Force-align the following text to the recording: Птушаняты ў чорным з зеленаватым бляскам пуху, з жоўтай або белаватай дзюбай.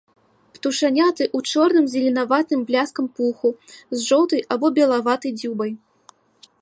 Птушаняты 0.53 1.23
ў 1.37 1.51
чорным 1.51 1.85
з 1.91 1.95
зеленаватым 1.95 2.59
бляскам 2.69 3.05
пуху, 3.19 3.49
з 3.95 4.01
жоўтай 4.09 4.41
або 4.57 4.67
белаватай 4.79 5.31
дзюбай. 5.43 5.71